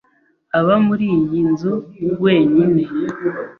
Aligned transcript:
Aba 0.59 0.75
muri 0.87 1.05
iyi 1.17 1.41
nzu 1.51 1.73
wenyine. 2.23 2.83